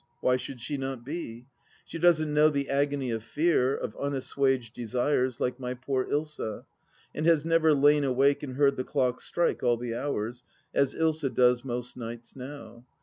[0.19, 1.45] Why should she not be?
[1.85, 6.65] She doesn't know the agony of fear, of unassuaged desires, like my poor Ilsa,
[7.13, 10.43] and has never lain awake and heard the clock strike all the hours,
[10.73, 12.83] as Ilsa does most nights now.